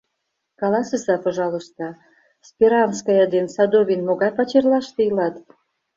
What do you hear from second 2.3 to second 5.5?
Сперанская ден Садовин могай пачерлаште илат?